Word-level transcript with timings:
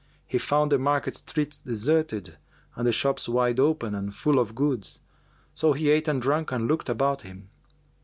He 0.25 0.39
found 0.39 0.71
the 0.71 0.79
market 0.79 1.13
streets 1.13 1.59
deserted 1.61 2.39
and 2.75 2.87
the 2.87 2.91
shops 2.91 3.29
wide 3.29 3.59
open 3.59 3.93
and 3.93 4.15
full 4.15 4.39
of 4.39 4.55
goods; 4.55 4.99
so 5.53 5.73
he 5.73 5.91
ate 5.91 6.07
and 6.07 6.19
drank 6.19 6.51
and 6.51 6.67
looked 6.67 6.89
about 6.89 7.21
him. 7.21 7.49